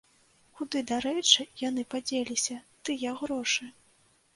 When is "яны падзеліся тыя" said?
1.67-3.19